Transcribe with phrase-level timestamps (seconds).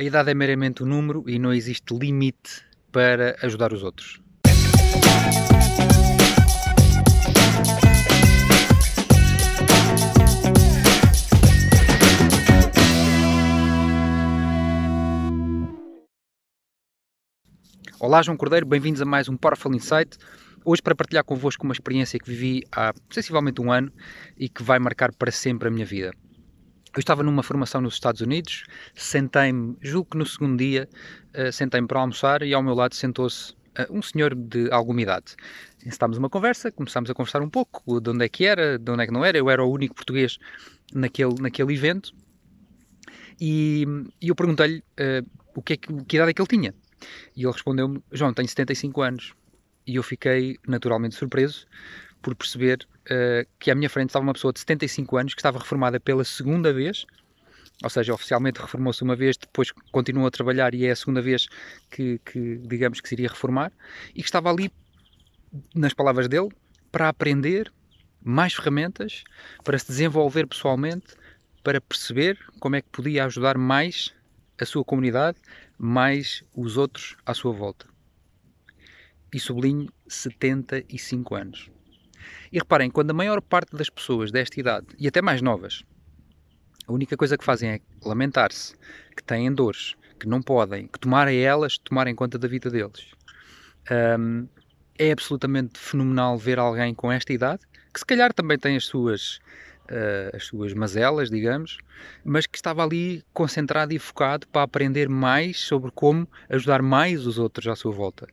[0.00, 4.18] A idade é meramente um número e não existe limite para ajudar os outros.
[18.00, 20.16] Olá, João Cordeiro, bem-vindos a mais um Powerful Insight.
[20.64, 23.92] Hoje para partilhar convosco uma experiência que vivi há sensivelmente um ano
[24.38, 26.14] e que vai marcar para sempre a minha vida.
[26.94, 28.64] Eu estava numa formação nos Estados Unidos,
[28.94, 30.88] sentei-me, julgo que no segundo dia,
[31.36, 35.36] uh, sentei-me para almoçar e ao meu lado sentou-se uh, um senhor de alguma idade.
[35.86, 39.04] Encetámos uma conversa, começámos a conversar um pouco de onde é que era, de onde
[39.04, 39.38] é que não era.
[39.38, 40.38] Eu era o único português
[40.92, 42.12] naquele, naquele evento
[43.40, 43.86] e,
[44.20, 46.74] e eu perguntei-lhe uh, o que, é que, que idade é que ele tinha.
[47.36, 49.34] E ele respondeu-me: João, tenho 75 anos.
[49.86, 51.66] E eu fiquei naturalmente surpreso
[52.22, 55.58] por perceber uh, que à minha frente estava uma pessoa de 75 anos que estava
[55.58, 57.06] reformada pela segunda vez,
[57.82, 61.48] ou seja, oficialmente reformou-se uma vez, depois continuou a trabalhar e é a segunda vez
[61.90, 63.72] que, que, digamos que se iria reformar,
[64.10, 64.70] e que estava ali,
[65.74, 66.48] nas palavras dele,
[66.92, 67.72] para aprender
[68.22, 69.24] mais ferramentas,
[69.64, 71.14] para se desenvolver pessoalmente,
[71.62, 74.14] para perceber como é que podia ajudar mais
[74.60, 75.38] a sua comunidade,
[75.78, 77.86] mais os outros à sua volta.
[79.32, 81.70] E sublinho 75 anos.
[82.52, 85.82] E reparem, quando a maior parte das pessoas desta idade, e até mais novas,
[86.86, 88.74] a única coisa que fazem é lamentar-se,
[89.16, 93.12] que têm dores, que não podem, que tomarem elas, tomarem conta da vida deles.
[94.18, 94.48] Um,
[94.98, 99.40] é absolutamente fenomenal ver alguém com esta idade, que se calhar também tem as suas
[99.90, 101.78] uh, as suas mazelas, digamos,
[102.24, 107.38] mas que estava ali concentrado e focado para aprender mais sobre como ajudar mais os
[107.38, 108.26] outros à sua volta.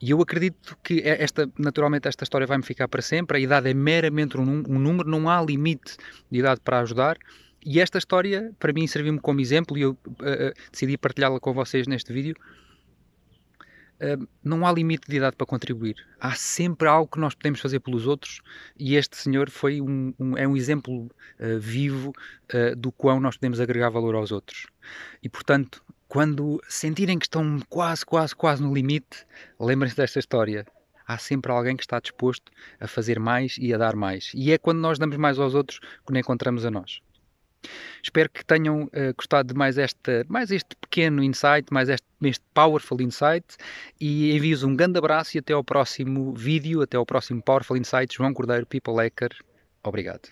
[0.00, 3.36] E eu acredito que é esta, naturalmente, esta história vai-me ficar para sempre.
[3.36, 5.96] A idade é meramente um, um número, não há limite
[6.30, 7.18] de idade para ajudar.
[7.64, 11.86] E esta história, para mim, serviu-me como exemplo e eu uh, decidi partilhá-la com vocês
[11.86, 12.34] neste vídeo
[14.42, 15.96] não há limite de idade para contribuir.
[16.18, 18.40] Há sempre algo que nós podemos fazer pelos outros
[18.78, 22.12] e este senhor foi um, um é um exemplo uh, vivo
[22.54, 24.66] uh, do quão nós podemos agregar valor aos outros.
[25.22, 29.26] E portanto, quando sentirem que estão quase, quase, quase no limite,
[29.58, 30.66] lembrem-se desta história.
[31.06, 34.30] Há sempre alguém que está disposto a fazer mais e a dar mais.
[34.34, 37.00] E é quando nós damos mais aos outros que nos encontramos a nós.
[38.02, 42.44] Espero que tenham uh, gostado de mais, esta, mais este pequeno insight, mais este, este
[42.54, 43.44] powerful insight
[44.00, 48.16] e envio-vos um grande abraço e até ao próximo vídeo, até ao próximo Powerful Insight.
[48.16, 49.30] João Cordeiro, People Hacker.
[49.82, 50.28] Obrigado.